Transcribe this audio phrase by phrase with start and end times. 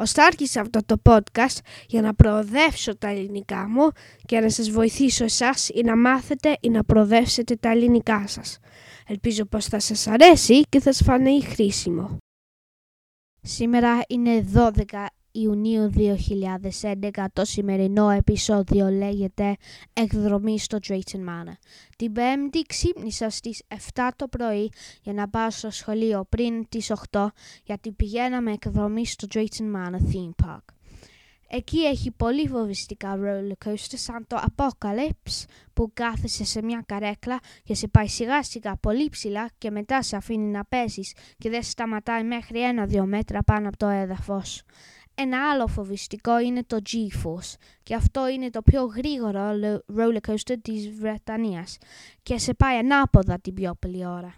[0.00, 3.90] Ωστά άρχισα αυτό το podcast για να προοδεύσω τα ελληνικά μου
[4.26, 8.58] και να σας βοηθήσω εσάς ή να μάθετε ή να προοδεύσετε τα ελληνικά σας.
[9.06, 12.16] Ελπίζω πως θα σας αρέσει και θα σας φανεί χρήσιμο.
[13.42, 19.56] Σήμερα είναι 12 Ιουνίου 2011 το σημερινό επεισόδιο λέγεται
[19.92, 21.56] «Εκδρομή στο Drayton Manor».
[21.96, 23.62] Την Πέμπτη ξύπνησα στις
[23.94, 24.72] 7 το πρωί
[25.02, 27.26] για να πάω στο σχολείο πριν τις 8
[27.64, 30.64] γιατί πηγαίναμε εκδρομή στο Drayton Manor Theme Park.
[31.52, 37.74] Εκεί έχει πολύ φοβιστικά roller coaster σαν το Apocalypse που κάθεσαι σε μια καρέκλα και
[37.74, 42.24] σε πάει σιγά σιγά πολύ ψηλά και μετά σε αφήνει να πέσεις και δεν σταματάει
[42.24, 44.62] μέχρι ένα-δυο μέτρα πάνω από το έδαφος.
[45.22, 49.50] Ένα άλλο φοβιστικό είναι το G-Force και αυτό είναι το πιο γρήγορο
[49.96, 51.78] roller coaster της Βρετανίας
[52.22, 54.34] και σε πάει ανάποδα την πιο πολλή ώρα.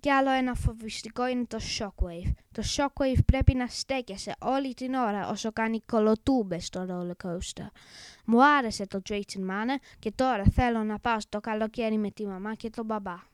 [0.00, 2.32] Και άλλο ένα φοβιστικό είναι το Shockwave.
[2.52, 7.66] Το Shockwave πρέπει να στέκεσαι όλη την ώρα όσο κάνει κολοτούμπες στο roller coaster.
[8.24, 12.54] Μου άρεσε το Drayton Manor και τώρα θέλω να πάω στο καλοκαίρι με τη μαμά
[12.54, 13.33] και τον μπαμπά.